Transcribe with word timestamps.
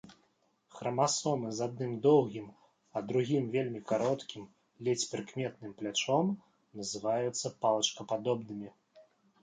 Храмасомы 0.77 1.51
з 1.57 1.61
адным 1.65 1.91
доўгім, 2.05 2.47
а 2.95 3.05
другім 3.13 3.45
вельмі 3.57 3.83
кароткім, 3.93 4.49
ледзь 4.89 5.07
прыкметным 5.15 5.71
плячом 5.81 6.35
называюцца 6.83 7.57
палачкападобнымі. 7.65 8.79